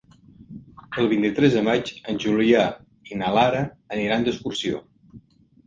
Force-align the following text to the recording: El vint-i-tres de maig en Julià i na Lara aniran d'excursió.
El 1.03 1.09
vint-i-tres 1.11 1.57
de 1.57 1.61
maig 1.67 1.91
en 2.15 2.17
Julià 2.25 2.65
i 3.13 3.21
na 3.21 3.31
Lara 3.39 3.63
aniran 4.01 4.29
d'excursió. 4.31 4.85